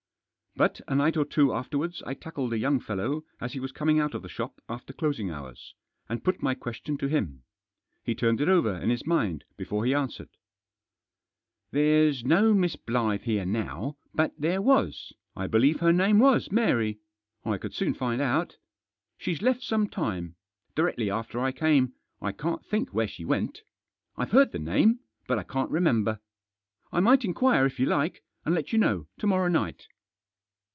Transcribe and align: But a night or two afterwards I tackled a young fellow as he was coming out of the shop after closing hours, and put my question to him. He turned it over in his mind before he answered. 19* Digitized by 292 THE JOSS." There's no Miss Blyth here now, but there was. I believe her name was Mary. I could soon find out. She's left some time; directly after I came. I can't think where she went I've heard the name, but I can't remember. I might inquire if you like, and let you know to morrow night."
But 0.57 0.81
a 0.85 0.95
night 0.95 1.15
or 1.15 1.23
two 1.23 1.53
afterwards 1.53 2.03
I 2.05 2.13
tackled 2.13 2.51
a 2.51 2.57
young 2.57 2.81
fellow 2.81 3.23
as 3.39 3.53
he 3.53 3.61
was 3.61 3.71
coming 3.71 4.01
out 4.01 4.13
of 4.13 4.21
the 4.21 4.27
shop 4.27 4.59
after 4.67 4.91
closing 4.91 5.29
hours, 5.31 5.73
and 6.09 6.25
put 6.25 6.43
my 6.43 6.55
question 6.55 6.97
to 6.97 7.07
him. 7.07 7.43
He 8.03 8.13
turned 8.13 8.41
it 8.41 8.49
over 8.49 8.75
in 8.75 8.89
his 8.89 9.05
mind 9.07 9.45
before 9.55 9.85
he 9.85 9.93
answered. 9.93 10.27
19* 11.71 11.71
Digitized 11.71 11.71
by 11.71 11.71
292 11.71 11.71
THE 11.71 11.79
JOSS." 11.79 12.23
There's 12.25 12.25
no 12.25 12.53
Miss 12.53 12.75
Blyth 12.75 13.21
here 13.23 13.45
now, 13.45 13.97
but 14.13 14.33
there 14.37 14.61
was. 14.61 15.13
I 15.37 15.47
believe 15.47 15.79
her 15.79 15.93
name 15.93 16.19
was 16.19 16.51
Mary. 16.51 16.99
I 17.45 17.57
could 17.57 17.73
soon 17.73 17.93
find 17.93 18.21
out. 18.21 18.57
She's 19.17 19.41
left 19.41 19.63
some 19.63 19.87
time; 19.87 20.35
directly 20.75 21.09
after 21.09 21.39
I 21.39 21.53
came. 21.53 21.93
I 22.21 22.33
can't 22.33 22.65
think 22.65 22.89
where 22.93 23.07
she 23.07 23.23
went 23.23 23.61
I've 24.17 24.31
heard 24.31 24.51
the 24.51 24.59
name, 24.59 24.99
but 25.27 25.39
I 25.39 25.43
can't 25.43 25.71
remember. 25.71 26.19
I 26.91 26.99
might 26.99 27.23
inquire 27.23 27.65
if 27.65 27.79
you 27.79 27.85
like, 27.85 28.21
and 28.43 28.53
let 28.53 28.73
you 28.73 28.79
know 28.79 29.07
to 29.19 29.27
morrow 29.27 29.47
night." 29.47 29.87